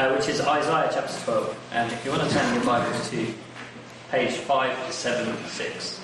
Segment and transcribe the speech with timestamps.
[0.00, 1.58] uh, which is Isaiah chapter 12.
[1.72, 3.34] And if you want to turn your Bibles to
[4.10, 6.00] page 576.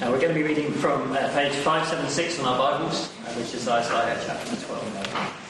[0.00, 3.54] Now we're going to be reading from uh, page 576 on our Bibles, uh, which
[3.54, 4.96] is Isaiah chapter 12.
[5.16, 5.42] Um,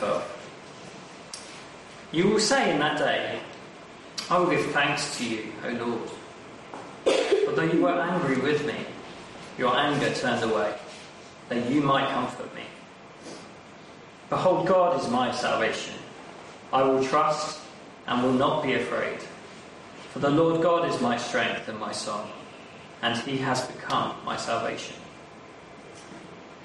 [0.00, 0.24] 12.
[2.12, 3.38] You will say in that day,
[4.30, 6.08] I will give thanks to you, O
[7.04, 7.48] Lord.
[7.48, 8.76] Although you were angry with me,
[9.58, 10.74] your anger turned away,
[11.50, 12.62] that you might comfort me.
[14.30, 15.94] Behold, God is my salvation.
[16.72, 17.60] I will trust
[18.06, 19.18] and will not be afraid.
[20.12, 22.30] For the Lord God is my strength and my song,
[23.02, 24.96] and he has become my salvation.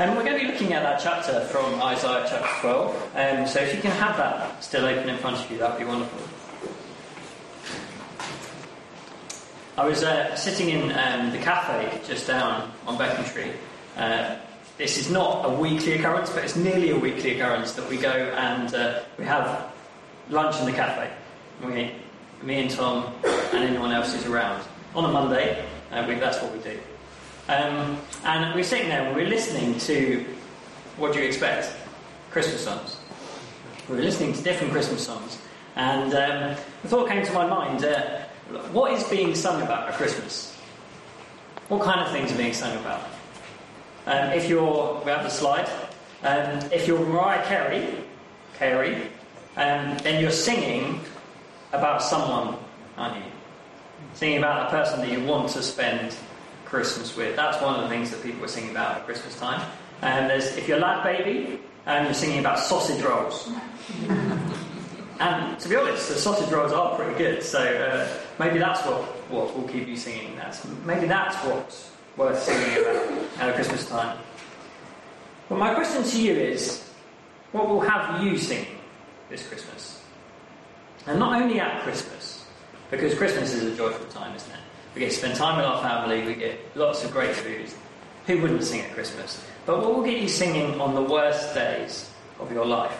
[0.00, 3.16] And we're going to be looking at that chapter from Isaiah chapter 12.
[3.16, 5.78] Um, so if you can have that still open in front of you, that would
[5.78, 6.18] be wonderful.
[9.76, 13.54] I was uh, sitting in um, the cafe just down on Beaconsfield.
[13.94, 14.36] Uh,
[14.78, 18.10] this is not a weekly occurrence, but it's nearly a weekly occurrence that we go
[18.10, 19.70] and uh, we have
[20.30, 21.10] lunch in the cafe.
[21.62, 21.92] We,
[22.42, 24.64] me and Tom and anyone else who's around.
[24.94, 26.78] On a Monday, uh, we, that's what we do.
[27.50, 30.24] Um, and we were sitting there and we were listening to,
[30.96, 31.74] what do you expect?
[32.30, 32.96] Christmas songs.
[33.88, 35.36] We were listening to different Christmas songs.
[35.74, 38.20] And um, the thought came to my mind uh,
[38.70, 40.56] what is being sung about at Christmas?
[41.66, 43.02] What kind of things are being sung about?
[44.06, 45.68] Um, if you're, we have the slide,
[46.22, 48.04] um, if you're Mariah Carey,
[48.58, 48.94] Carey,
[49.56, 51.00] um, then you're singing
[51.72, 52.56] about someone,
[52.96, 53.30] aren't you?
[54.14, 56.14] Singing about a person that you want to spend
[56.70, 57.36] Christmas with.
[57.36, 59.60] That's one of the things that people are singing about at Christmas time.
[60.02, 63.50] And there's, if you're a LadBaby, and you're singing about sausage rolls.
[65.20, 69.02] and to be honest, the sausage rolls are pretty good, so uh, maybe that's what,
[69.30, 70.36] what will keep you singing.
[70.36, 74.18] That's, maybe that's what's worth singing about at Christmas time.
[75.48, 76.88] But my question to you is
[77.52, 78.78] what will have you singing
[79.28, 80.02] this Christmas?
[81.06, 82.44] And not only at Christmas,
[82.90, 84.60] because Christmas is a joyful time, isn't it?
[84.94, 87.68] We get to spend time with our family, we get lots of great food.
[88.26, 89.44] Who wouldn't sing at Christmas?
[89.66, 92.96] But what will get you singing on the worst days of your life?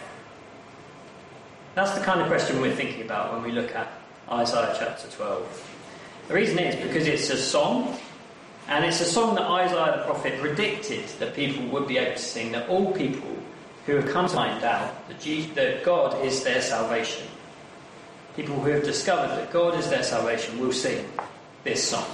[1.75, 3.91] That's the kind of question we're thinking about when we look at
[4.31, 5.77] Isaiah chapter 12.
[6.29, 7.97] The reason is because it's a song,
[8.69, 12.19] and it's a song that Isaiah the prophet predicted that people would be able to
[12.19, 13.37] sing, that all people
[13.87, 17.27] who have come to find out that, Jesus, that God is their salvation,
[18.37, 21.05] people who have discovered that God is their salvation, will sing
[21.65, 22.07] this song.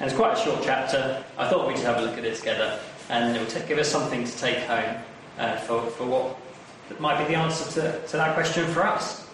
[0.00, 1.24] And it's quite a short chapter.
[1.38, 2.78] I thought we'd have a look at it together,
[3.08, 4.96] and it will t- give us something to take home
[5.38, 9.26] uh, for, for what might be the answer to, to that question for us.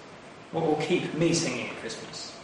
[0.53, 2.37] What will keep me singing at Christmas?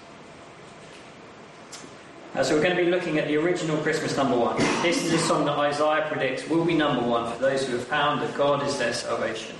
[2.35, 4.59] Uh, so we're going to be looking at the original Christmas number one.
[4.83, 7.87] This is a song that Isaiah predicts will be number one for those who have
[7.87, 9.55] found that God is their salvation.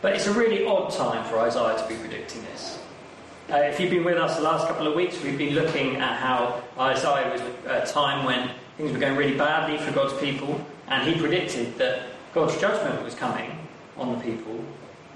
[0.00, 2.78] But it's a really odd time for Isaiah to be predicting this.
[3.50, 6.16] Uh, if you've been with us the last couple of weeks, we've been looking at
[6.16, 11.06] how Isaiah was a time when things were going really badly for God's people, and
[11.06, 13.50] he predicted that God's judgment was coming
[13.98, 14.64] on the people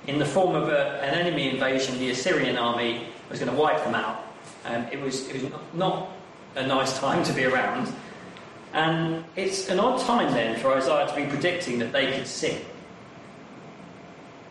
[0.06, 1.98] in the form of a, an enemy invasion.
[1.98, 4.22] The Assyrian army was going to wipe them out.
[4.66, 6.10] Um, it was, it was not
[6.54, 7.90] a nice time to be around.
[8.74, 12.62] And it's an odd time then for Isaiah to be predicting that they could sing.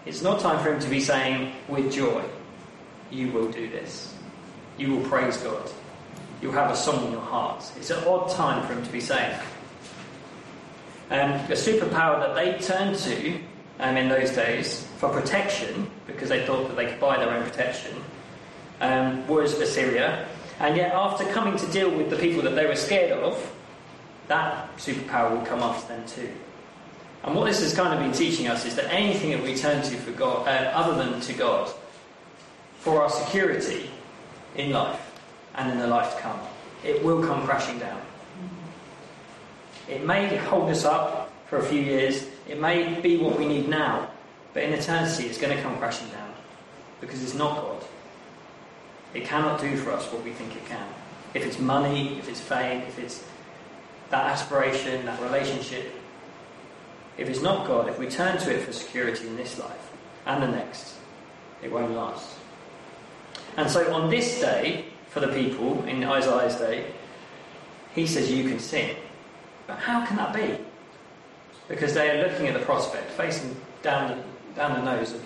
[0.07, 2.24] It's not time for him to be saying, with joy,
[3.12, 4.13] you will do this.
[4.77, 5.69] You will praise God.
[6.42, 7.63] You'll have a song in your heart.
[7.77, 9.39] It's an odd time for him to be saying.
[11.09, 13.39] Um, a superpower that they turned to
[13.80, 17.44] um, in those days for protection, because they thought that they could buy their own
[17.44, 17.95] protection,
[18.81, 20.27] um, was Assyria.
[20.60, 23.53] And yet, after coming to deal with the people that they were scared of,
[24.27, 26.30] that superpower will come after them too.
[27.24, 29.81] And what this has kind of been teaching us is that anything that we turn
[29.81, 31.71] to for God, uh, other than to God,
[32.79, 33.89] for our security
[34.56, 35.00] in life
[35.56, 36.39] and in the life to come,
[36.83, 38.01] it will come crashing down.
[39.89, 43.69] It may hold us up for a few years, it may be what we need
[43.69, 44.09] now,
[44.53, 46.33] but in eternity it's going to come crashing down
[47.00, 47.83] because it's not God.
[49.13, 50.88] It cannot do for us what we think it can.
[51.33, 53.24] If it's money, if it's fame, if it's
[54.09, 55.91] that aspiration, that relationship,
[57.18, 59.91] if it's not God, if we turn to it for security in this life
[60.25, 60.95] and the next,
[61.63, 62.37] it won't last.
[63.57, 66.86] And so on this day, for the people, in Isaiah's day,
[67.95, 68.95] he says you can sing.
[69.65, 70.57] But how can that be?
[71.68, 75.25] Because they are looking at the prospect, facing down the, down the nose of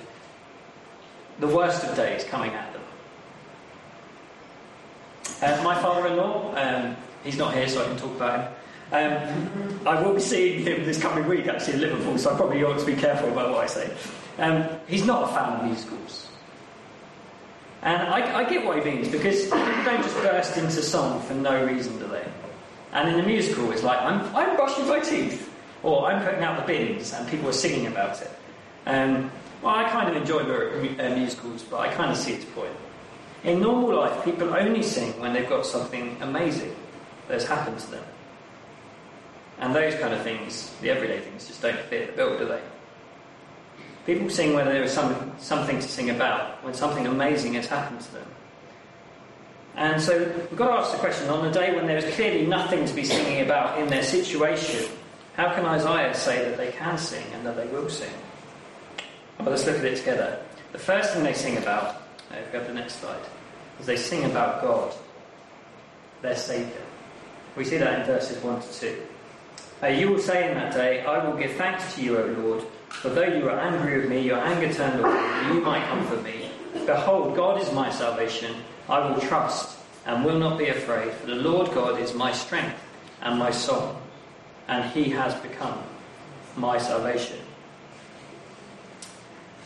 [1.39, 2.81] the worst of days coming at them.
[5.42, 8.54] Uh, my father-in-law, um, he's not here, so I can talk about him.
[8.94, 12.63] Um, I will be seeing him this coming week, actually, in Liverpool, so I probably
[12.63, 13.92] ought to be careful about what I say.
[14.38, 16.31] Um, he's not a fan of musicals.
[17.83, 21.33] And I, I, get what he means, because people don't just burst into song for
[21.33, 22.25] no reason, do they?
[22.94, 25.51] And in a musical, it's like, I'm, I'm brushing my teeth,
[25.81, 28.31] or I'm putting out the bins, and people are singing about it.
[28.86, 29.31] Um,
[29.63, 32.75] well, I kind of enjoy uh, musicals, but I kind of see its point.
[33.44, 36.75] In normal life, people only sing when they've got something amazing
[37.27, 38.04] that's happened to them.
[39.60, 42.62] And those kind of things, the everyday things, just don't fit the bill, do they?
[44.06, 48.01] People sing when there is some, something to sing about, when something amazing has happened
[48.01, 48.25] to them.
[49.75, 52.45] And so we've got to ask the question on the day when there is clearly
[52.45, 54.92] nothing to be singing about in their situation,
[55.36, 58.12] how can Isaiah say that they can sing and that they will sing?
[59.39, 60.39] Well, let's look at it together.
[60.71, 61.95] The first thing they sing about,
[62.31, 63.21] uh, if we have the next slide,
[63.80, 64.94] is they sing about God,
[66.21, 66.81] their Saviour.
[67.56, 69.01] We see that in verses 1 to 2.
[69.83, 72.63] Uh, you will say in that day, I will give thanks to you, O Lord,
[72.92, 76.52] for though you were angry with me, your anger turned away, you might comfort me.
[76.86, 78.56] Behold, God is my salvation.
[78.88, 82.80] I will trust and will not be afraid, for the Lord God is my strength
[83.22, 84.00] and my song,
[84.68, 85.82] and he has become
[86.56, 87.38] my salvation.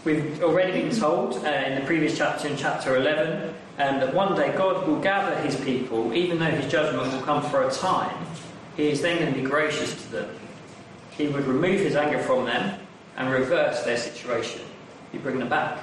[0.03, 3.49] We've already been told uh, in the previous chapter, in chapter 11,
[3.79, 7.41] um, that one day God will gather his people, even though his judgment will come
[7.49, 8.15] for a time,
[8.77, 10.29] he is then going to be gracious to them.
[11.11, 12.79] He would remove his anger from them
[13.17, 14.61] and reverse their situation.
[15.11, 15.79] He'd bring them back.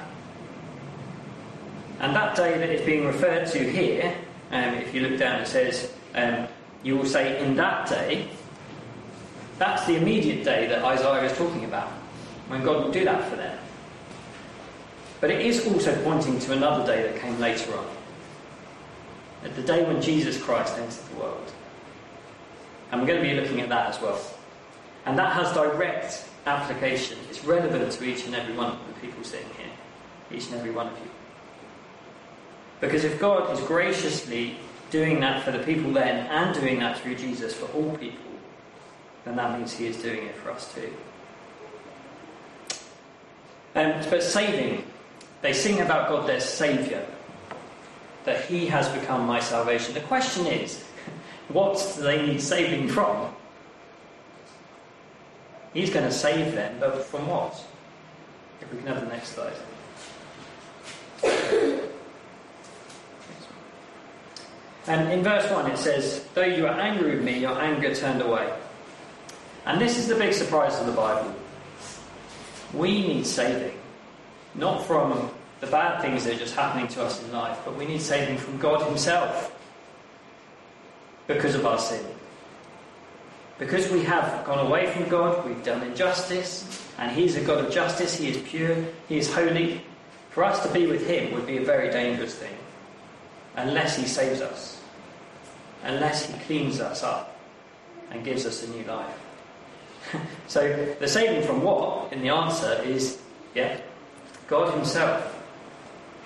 [2.00, 4.14] And that day that is being referred to here,
[4.50, 6.46] um, if you look down, it says, um,
[6.82, 8.28] you will say, in that day,
[9.58, 11.88] that's the immediate day that Isaiah is talking about,
[12.48, 13.58] when God will do that for them.
[15.20, 17.86] But it is also pointing to another day that came later on,
[19.44, 21.52] at the day when Jesus Christ entered the world.
[22.90, 24.20] And we're going to be looking at that as well.
[25.06, 27.18] And that has direct application.
[27.30, 29.70] It's relevant to each and every one of the people sitting here,
[30.36, 31.10] each and every one of you.
[32.80, 34.56] Because if God is graciously
[34.90, 38.24] doing that for the people then and doing that through Jesus for all people,
[39.24, 40.92] then that means He is doing it for us too.
[43.74, 44.84] Um, but saving,
[45.40, 47.02] they sing about God, their Saviour,
[48.24, 49.94] that He has become my salvation.
[49.94, 50.82] The question is,
[51.48, 53.32] what do they need saving from?
[55.74, 57.64] He's going to save them, but from what?
[58.60, 59.54] If we can have the next slide.
[64.86, 68.20] And in verse 1 it says, Though you are angry with me, your anger turned
[68.20, 68.52] away.
[69.64, 71.32] And this is the big surprise of the Bible.
[72.74, 73.78] We need saving.
[74.54, 77.86] Not from the bad things that are just happening to us in life, but we
[77.86, 79.56] need saving from God Himself
[81.28, 82.04] because of our sin.
[83.62, 87.72] Because we have gone away from God, we've done injustice, and He's a God of
[87.72, 88.76] justice, He is pure,
[89.08, 89.82] He is holy.
[90.30, 92.56] For us to be with Him would be a very dangerous thing,
[93.54, 94.82] unless He saves us,
[95.84, 97.38] unless He cleans us up
[98.10, 99.20] and gives us a new life.
[100.48, 103.22] so, the saving from what, in the answer, is
[103.54, 103.78] yeah,
[104.48, 105.40] God Himself,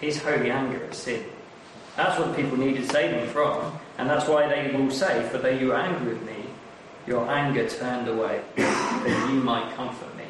[0.01, 1.23] His holy anger at sin.
[1.97, 5.73] That's what people needed saving from, and that's why they will say, For though you
[5.73, 6.36] are angry with me,
[7.07, 10.25] your anger turned away, that you might comfort me.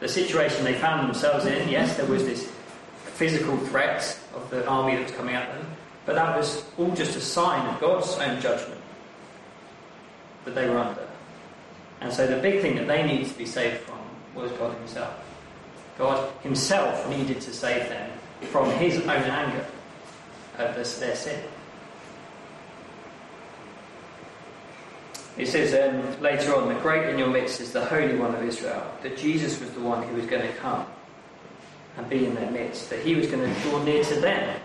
[0.00, 2.50] The situation they found themselves in, yes, there was this
[2.96, 5.66] physical threat of the army that was coming at them,
[6.04, 8.80] but that was all just a sign of God's own judgment
[10.44, 11.06] that they were under.
[12.00, 13.98] And so the big thing that they needed to be saved from
[14.34, 15.14] was God Himself.
[15.98, 18.10] God Himself needed to save them
[18.42, 19.66] from His own anger
[20.58, 21.42] uh, at their sin.
[25.36, 28.42] It says um, later on, the great in your midst is the Holy One of
[28.42, 30.86] Israel, that Jesus was the one who was going to come
[31.96, 34.60] and be in their midst, that he was going to draw near to them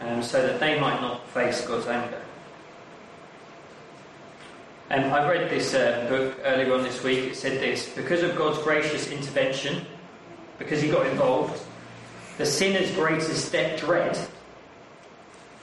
[0.00, 2.20] um, so that they might not face God's anger.
[4.90, 7.20] And I read this uh, book earlier on this week.
[7.20, 9.86] It said this because of God's gracious intervention,
[10.58, 11.62] because He got involved,
[12.38, 14.18] the sinner's greatest dread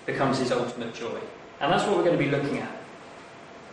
[0.06, 1.20] becomes his ultimate joy.
[1.62, 2.78] And that's what we're going to be looking at.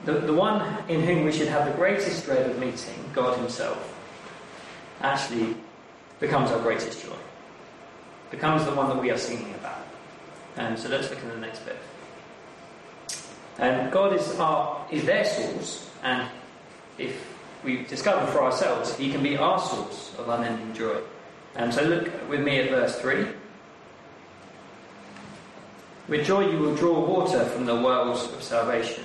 [0.04, 3.92] The, the one in whom we should have the greatest dread of meeting, God Himself,
[5.00, 5.56] actually
[6.20, 7.16] becomes our greatest joy.
[8.30, 9.86] Becomes the one that we are singing about.
[10.56, 11.76] Um, so let's look at the next bit.
[13.58, 16.28] Um, God is our is their source, and
[16.98, 17.26] if
[17.64, 20.98] we discover for ourselves, He can be our source of unending joy.
[21.56, 23.26] Um, so look with me at verse three.
[26.08, 29.04] With joy you will draw water from the wells of salvation,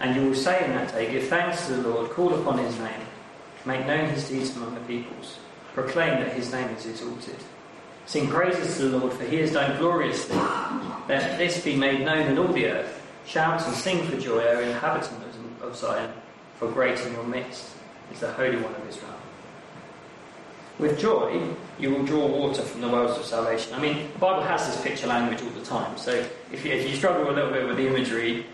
[0.00, 2.76] and you will say in that day, Give thanks to the Lord, call upon His
[2.78, 3.00] name,
[3.64, 5.38] make known His deeds among the peoples,
[5.74, 7.36] proclaim that His name is exalted.
[8.06, 10.36] Sing praises to the Lord, for He has done gloriously.
[11.08, 12.96] Let this be made known in all the earth.
[13.26, 15.10] Shout and sing for joy, O inhabitants
[15.62, 16.10] of Zion,
[16.58, 17.70] for great in your midst
[18.12, 19.14] is the Holy One of Israel.
[20.78, 21.46] With joy,
[21.78, 23.74] you will draw water from the wells of salvation.
[23.74, 25.96] I mean, the Bible has this picture language all the time.
[25.98, 28.46] So if you, if you struggle a little bit with the imagery,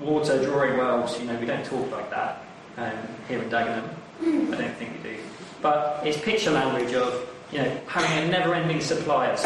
[0.00, 2.42] water, drawing wells, you know, we don't talk like that
[2.76, 2.92] um,
[3.28, 3.88] here in Dagenham.
[4.22, 5.16] I don't think we do.
[5.62, 9.44] But it's picture language of, you know, having a never-ending supply of.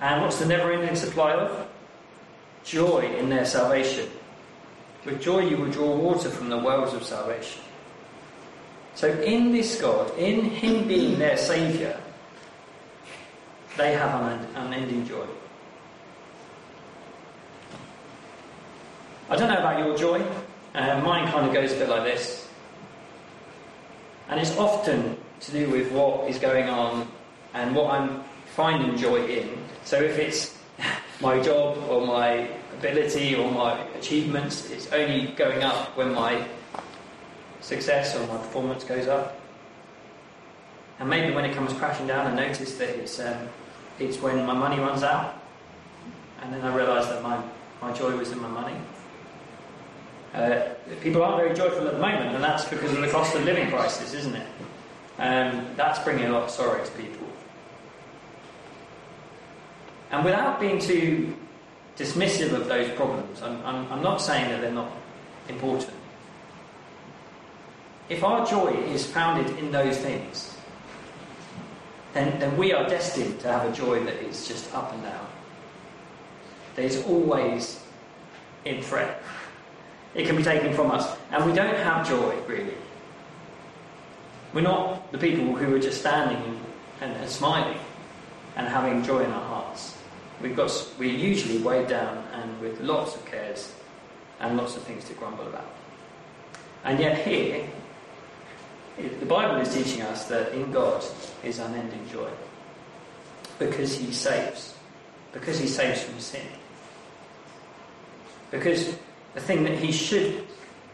[0.00, 1.68] And what's the never-ending supply of?
[2.64, 4.08] joy in their salvation.
[5.04, 7.62] With joy you will draw water from the wells of salvation.
[8.94, 11.98] So, in this God, in Him being their Saviour,
[13.76, 15.26] they have an unending joy.
[19.32, 20.22] I don't know about your joy.
[20.74, 22.46] Uh, mine kind of goes a bit like this.
[24.28, 27.08] And it's often to do with what is going on
[27.54, 28.22] and what I'm
[28.54, 29.48] finding joy in.
[29.84, 30.54] So if it's
[31.22, 32.46] my job or my
[32.76, 36.46] ability or my achievements it's only going up when my
[37.62, 39.40] success or my performance goes up.
[40.98, 43.48] And maybe when it comes crashing down, I notice that it's, um,
[43.98, 45.40] it's when my money runs out.
[46.42, 47.42] And then I realise that my,
[47.80, 48.76] my joy was in my money.
[50.34, 50.62] Uh,
[51.02, 53.68] people aren't very joyful at the moment, and that's because of the cost of living
[53.68, 54.46] crisis, isn't it?
[55.18, 57.26] Um, that's bringing a lot of sorrow to people.
[60.10, 61.34] And without being too
[61.96, 64.92] dismissive of those problems, I'm, I'm, I'm not saying that they're not
[65.48, 65.92] important.
[68.08, 70.56] If our joy is founded in those things,
[72.12, 75.26] then, then we are destined to have a joy that is just up and down.
[76.76, 77.82] That is always
[78.64, 79.22] in threat.
[80.14, 81.16] It can be taken from us.
[81.30, 82.74] And we don't have joy, really.
[84.52, 86.60] We're not the people who are just standing
[87.00, 87.78] and, and smiling
[88.56, 89.96] and having joy in our hearts.
[90.42, 93.72] We've got, we're usually weighed down and with lots of cares
[94.40, 95.70] and lots of things to grumble about.
[96.84, 97.66] And yet, here,
[98.98, 101.02] the Bible is teaching us that in God
[101.42, 102.28] is unending joy
[103.58, 104.74] because He saves,
[105.32, 106.46] because He saves from sin.
[108.50, 108.96] Because
[109.34, 110.46] the thing that He should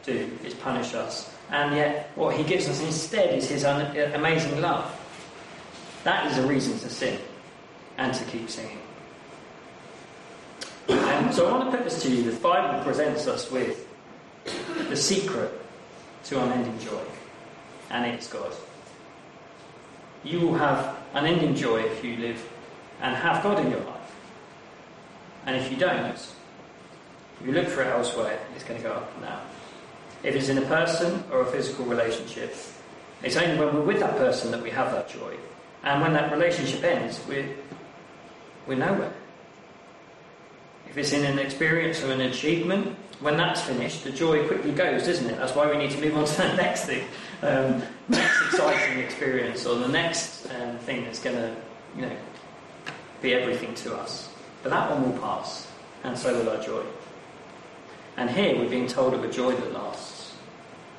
[0.05, 4.13] do is punish us, and yet what He gives us instead is His un- uh,
[4.15, 4.95] amazing love.
[6.05, 7.19] That is a reason to sin
[7.97, 8.79] and to keep singing.
[10.89, 12.31] And so I want to put this to you.
[12.31, 13.87] The Bible presents us with
[14.89, 15.53] the secret
[16.25, 17.03] to unending joy,
[17.91, 18.53] and it's God.
[20.25, 22.49] You will have unending joy if you live
[23.01, 24.17] and have God in your life.
[25.47, 26.17] And if you don't,
[27.41, 29.41] if you look for it elsewhere, it's going to go up and down.
[30.23, 32.57] If it's in a person or a physical relationship,
[33.23, 35.37] it's only when we're with that person that we have that joy.
[35.85, 37.49] And when that relationship ends, we're,
[38.67, 39.13] we're nowhere.
[40.91, 45.07] If it's in an experience or an achievement, when that's finished, the joy quickly goes,
[45.07, 45.37] doesn't it?
[45.37, 47.05] That's why we need to move on to the next thing,
[47.43, 51.55] um, next exciting experience, or the next um, thing that's going to,
[51.97, 52.17] you know,
[53.21, 54.33] be everything to us.
[54.63, 55.67] But that one will pass,
[56.05, 56.83] and so will our joy.
[58.19, 60.35] And here we're being told of a joy that lasts,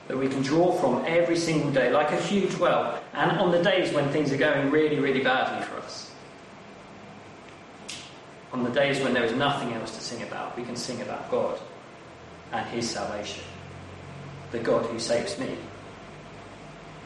[0.07, 3.61] that we can draw from every single day, like a huge well, and on the
[3.61, 6.09] days when things are going really, really badly for us
[8.51, 11.29] on the days when there is nothing else to sing about, we can sing about
[11.29, 11.59] God
[12.51, 13.43] and His salvation.
[14.51, 15.55] The God who saves me.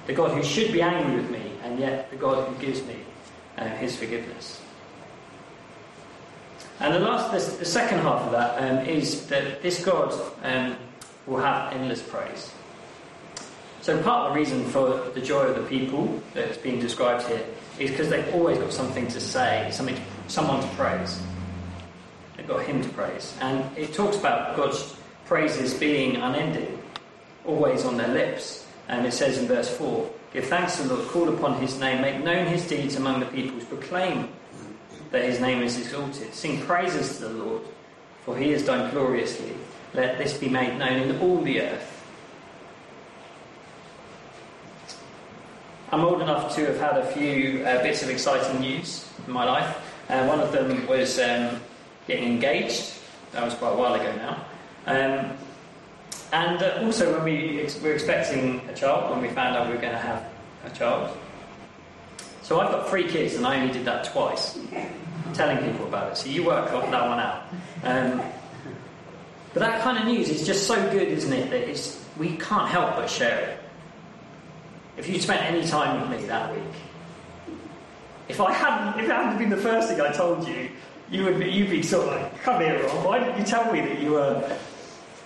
[0.07, 2.97] The God who should be angry with me, and yet the God who gives me
[3.57, 4.61] uh, His forgiveness.
[6.79, 10.13] And the last, the, the second half of that um, is that this God
[10.43, 10.75] um,
[11.27, 12.51] will have endless praise.
[13.81, 17.45] So part of the reason for the joy of the people that's being described here
[17.79, 21.21] is because they've always got something to say, something, someone to praise.
[22.37, 23.35] They've got Him to praise.
[23.41, 26.81] And it talks about God's praises being unending,
[27.45, 28.65] always on their lips.
[28.87, 32.01] And it says in verse 4 Give thanks to the Lord, call upon his name,
[32.01, 34.29] make known his deeds among the peoples, proclaim
[35.13, 36.33] that his name is exalted.
[36.33, 37.61] Sing praises to the Lord,
[38.25, 39.53] for he has done gloriously.
[39.93, 42.03] Let this be made known in all the earth.
[45.91, 49.45] I'm old enough to have had a few uh, bits of exciting news in my
[49.45, 49.77] life.
[50.09, 51.61] Uh, one of them was um,
[52.07, 52.95] getting engaged.
[53.33, 54.45] That was quite a while ago now.
[54.87, 55.37] Um,
[56.31, 59.75] and uh, also, when we ex- were expecting a child, when we found out we
[59.75, 60.27] were going to have
[60.65, 61.15] a child.
[62.41, 64.57] So I've got three kids, and I only did that twice,
[65.33, 66.17] telling people about it.
[66.17, 67.43] So you work that one out.
[67.83, 68.21] Um,
[69.53, 71.49] but that kind of news is just so good, isn't it?
[71.51, 73.59] That it's, we can't help but share it.
[74.97, 76.63] If you spent any time with me that week,
[78.29, 80.69] if I hadn't, if it hadn't been the first thing I told you,
[81.09, 83.03] you would be, you'd be sort of like, come here, Ron.
[83.03, 84.57] Why didn't you tell me that you were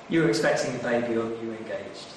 [0.09, 2.07] you were expecting a baby or you were engaged?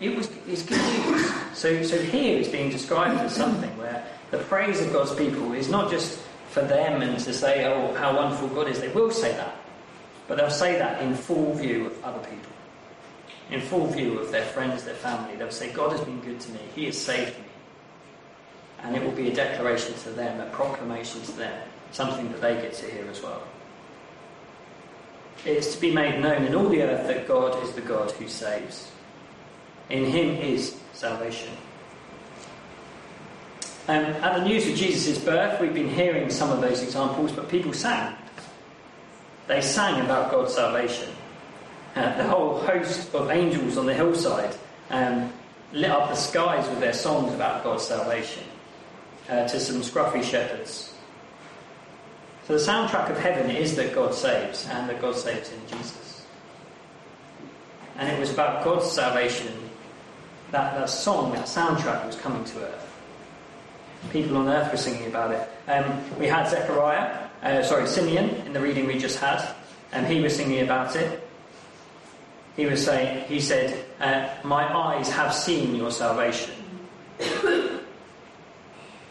[0.00, 1.30] It was it's good news.
[1.52, 5.68] So so here it's being described as something where the praise of God's people is
[5.68, 6.18] not just
[6.50, 8.80] for them and to say, oh, how wonderful God is.
[8.80, 9.56] They will say that,
[10.28, 12.50] but they'll say that in full view of other people
[13.50, 15.36] in full view of their friends, their family.
[15.36, 17.44] They'll say, God has been good to me, He has saved me.
[18.82, 22.54] And it will be a declaration to them, a proclamation to them, something that they
[22.54, 23.42] get to hear as well.
[25.44, 28.10] It is to be made known in all the earth that God is the God
[28.12, 28.90] who saves.
[29.88, 31.50] In Him is salvation.
[33.88, 37.48] Um, at the news of Jesus' birth, we've been hearing some of those examples, but
[37.48, 38.14] people sang.
[39.46, 41.08] They sang about God's salvation.
[41.96, 44.54] Uh, the whole host of angels on the hillside
[44.90, 45.32] um,
[45.72, 48.44] lit up the skies with their songs about God's salvation
[49.28, 50.94] uh, to some scruffy shepherds.
[52.46, 56.24] So the soundtrack of heaven is that God saves and that God saves in Jesus.
[57.96, 59.52] And it was about God's salvation
[60.50, 62.89] that, that song, that soundtrack was coming to earth.
[64.10, 65.48] People on earth were singing about it.
[65.68, 69.54] Um, we had Zechariah, uh, sorry, Simeon in the reading we just had,
[69.92, 71.28] and he was singing about it.
[72.56, 76.54] He was saying, he said, uh, My eyes have seen your salvation.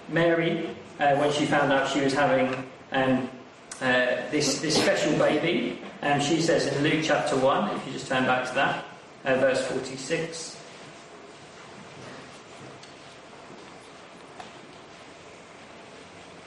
[0.09, 2.53] Mary, uh, when she found out she was having
[2.91, 3.29] um,
[3.81, 7.93] uh, this, this special baby, and um, she says in Luke chapter 1, if you
[7.93, 8.85] just turn back to that,
[9.25, 10.58] uh, verse 46.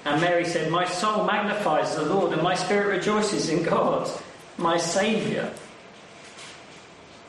[0.05, 4.11] And Mary said, My soul magnifies the Lord, and my spirit rejoices in God,
[4.59, 5.51] my Saviour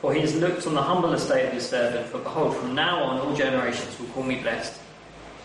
[0.04, 3.02] for he has looked on the humble estate of his servant, for behold, from now
[3.02, 4.78] on all generations will call me blessed.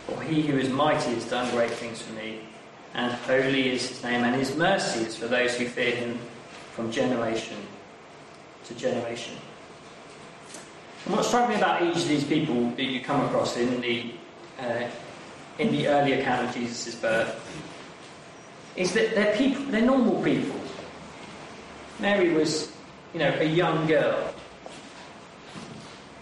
[0.05, 2.41] For he who is mighty has done great things for me,
[2.93, 6.19] and holy is his name, and his mercy is for those who fear him
[6.73, 7.55] from generation
[8.65, 9.33] to generation.
[11.05, 14.11] And what struck me about each of these people that you come across in the
[14.59, 14.89] uh,
[15.59, 17.35] in the early account of Jesus' birth
[18.75, 20.59] is that they're people, they're normal people.
[21.99, 22.71] Mary was,
[23.13, 24.33] you know, a young girl.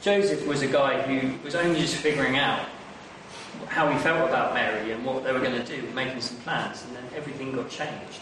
[0.02, 2.68] Joseph was a guy who was only just figuring out
[3.68, 6.84] how he felt about Mary and what they were going to do, making some plans,
[6.86, 8.22] and then everything got changed.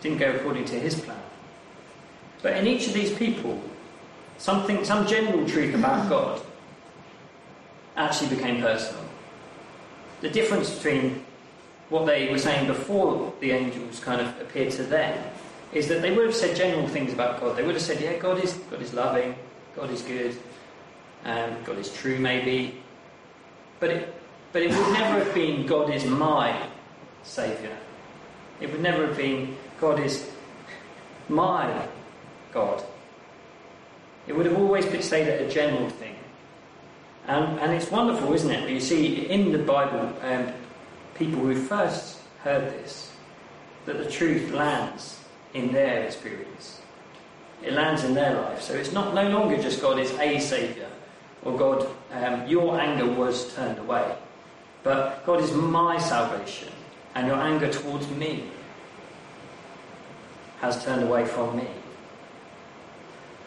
[0.00, 1.20] Didn't go according to his plan.
[2.42, 3.60] But in each of these people,
[4.38, 6.40] something, some general truth about God
[7.96, 8.99] actually became personal.
[10.20, 11.24] The difference between
[11.88, 15.22] what they were saying before the angels kind of appeared to them
[15.72, 17.56] is that they would have said general things about God.
[17.56, 19.34] They would have said, yeah, God is, God is loving,
[19.76, 20.36] God is good,
[21.24, 22.80] um, God is true, maybe.
[23.78, 24.14] But it,
[24.52, 26.68] but it would never have been God is my
[27.22, 27.72] Saviour.
[28.60, 30.30] It would never have been God is
[31.28, 31.86] my
[32.52, 32.82] God.
[34.26, 36.14] It would have always been at a general thing.
[37.30, 38.68] And, and it's wonderful, isn't it?
[38.68, 40.52] You see in the Bible, um,
[41.14, 43.12] people who first heard this,
[43.86, 45.20] that the truth lands
[45.54, 46.80] in their experience.
[47.62, 48.60] It lands in their life.
[48.60, 50.88] So it's not no longer just God is a saviour,
[51.44, 54.12] or God, um, your anger was turned away,
[54.82, 56.72] but God is my salvation,
[57.14, 58.50] and your anger towards me
[60.60, 61.68] has turned away from me.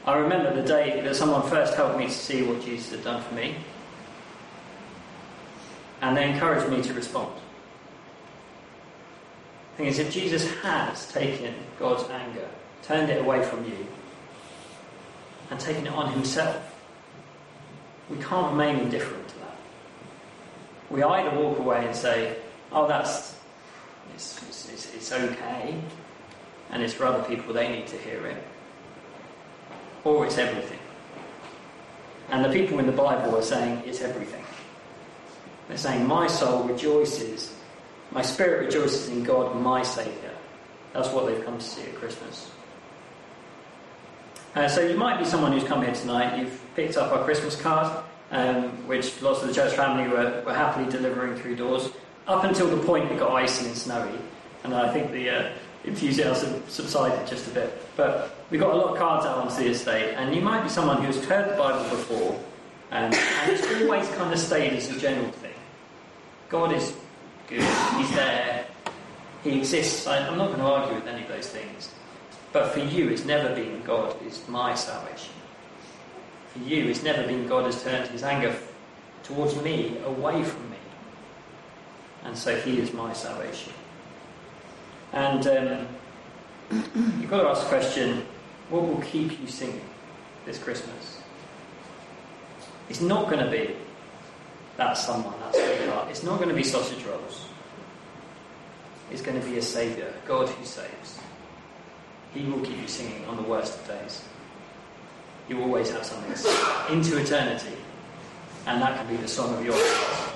[0.05, 3.23] I remember the day that someone first helped me to see what Jesus had done
[3.23, 3.55] for me,
[6.01, 7.33] and they encouraged me to respond.
[9.71, 12.47] The thing is, if Jesus has taken God's anger,
[12.81, 13.87] turned it away from you,
[15.49, 16.69] and taken it on himself.
[18.09, 19.57] We can't remain indifferent to that.
[20.89, 22.35] We either walk away and say,
[22.73, 23.37] oh, that's,
[24.13, 25.79] it's, it's, it's, okay,
[26.71, 28.43] and it's for other people, they need to hear it.
[30.03, 30.79] Or it's everything.
[32.29, 34.43] And the people in the Bible are saying it's everything.
[35.67, 37.53] They're saying, My soul rejoices,
[38.11, 40.31] my spirit rejoices in God, my Saviour.
[40.93, 42.51] That's what they've come to see at Christmas.
[44.55, 47.59] Uh, so you might be someone who's come here tonight, you've picked up our Christmas
[47.59, 51.89] card, um, which lots of the church family were, were happily delivering through doors,
[52.27, 54.19] up until the point it got icy and snowy.
[54.63, 55.51] And I think the uh,
[55.83, 57.81] enthusiasm subsided just a bit.
[57.95, 60.69] But we got a lot of cards out onto the estate, and you might be
[60.69, 62.39] someone who's heard the Bible before,
[62.91, 65.53] um, and it's always kind of stayed as a general thing.
[66.49, 66.95] God is
[67.47, 67.63] good,
[67.97, 68.65] He's there,
[69.43, 70.07] He exists.
[70.07, 71.91] I, I'm not going to argue with any of those things.
[72.51, 75.33] But for you, it's never been God is my salvation.
[76.53, 78.55] For you, it's never been God has turned his anger
[79.23, 80.77] towards me, away from me.
[82.23, 83.73] And so he is my salvation.
[85.13, 85.87] And um,
[87.21, 88.25] you've got to ask the question
[88.69, 89.81] what will keep you singing
[90.45, 91.21] this Christmas?
[92.89, 93.75] It's not going to be
[94.77, 96.07] that someone, that sweetheart.
[96.09, 97.45] It's not going to be sausage rolls.
[99.11, 101.19] It's going to be a Saviour, God who saves.
[102.33, 104.23] He will keep you singing on the worst of days.
[105.47, 106.55] You always have something to sing
[106.89, 107.75] into eternity,
[108.65, 110.33] and that can be the song of your heart.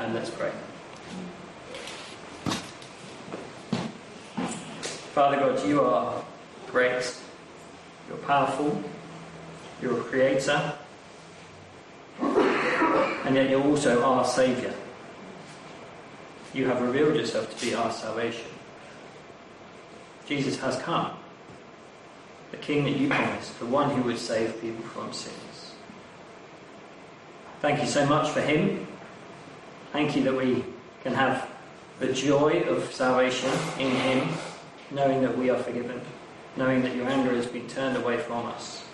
[0.00, 0.52] And let's pray.
[5.14, 6.22] Father God, you are
[6.70, 7.16] great,
[8.08, 8.82] you're powerful,
[9.82, 10.72] you're a creator,
[12.20, 14.72] and yet you're also our Saviour.
[16.54, 18.46] You have revealed yourself to be our salvation.
[20.26, 21.12] Jesus has come
[22.50, 25.74] the King that you promised, the one who would save people from sins.
[27.60, 28.86] Thank you so much for him.
[29.92, 30.64] Thank you that we
[31.02, 31.48] can have
[31.98, 34.28] the joy of salvation in him,
[34.90, 36.00] knowing that we are forgiven,
[36.56, 38.84] knowing that your anger has been turned away from us.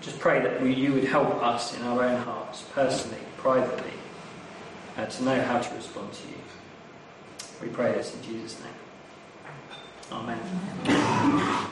[0.00, 3.92] Just pray that we, you would help us in our own hearts, personally, privately,
[4.96, 6.34] uh, to know how to respond to you.
[7.62, 8.72] We pray this in Jesus' name.
[10.12, 11.70] Amen.